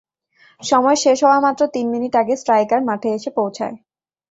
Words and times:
সময় 0.61 0.97
শেষ 1.03 1.17
হওয়া 1.23 1.39
মাত্র 1.39 1.61
তিন 1.73 1.85
মিনিট 1.93 2.13
আগে 2.15 2.33
স্ট্রাইকার 2.37 2.81
মাঠে 2.89 3.09
এসে 3.17 3.29
পৌঁছাই। 3.37 3.73